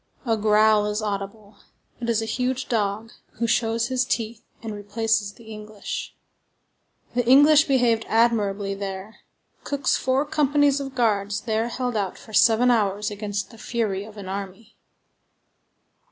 A 0.25 0.35
growl 0.35 0.87
is 0.87 0.99
audible; 0.99 1.57
it 1.99 2.09
is 2.09 2.23
a 2.23 2.25
huge 2.25 2.67
dog, 2.67 3.11
who 3.33 3.45
shows 3.45 3.89
his 3.89 4.03
teeth 4.03 4.41
and 4.63 4.73
replaces 4.73 5.33
the 5.33 5.43
English. 5.43 6.15
The 7.13 7.23
English 7.27 7.65
behaved 7.65 8.05
admirably 8.09 8.73
there. 8.73 9.17
Cooke's 9.63 9.95
four 9.97 10.25
companies 10.25 10.79
of 10.79 10.95
guards 10.95 11.41
there 11.41 11.67
held 11.67 11.95
out 11.95 12.17
for 12.17 12.33
seven 12.33 12.71
hours 12.71 13.11
against 13.11 13.51
the 13.51 13.59
fury 13.59 14.03
of 14.03 14.17
an 14.17 14.27
army. 14.27 14.75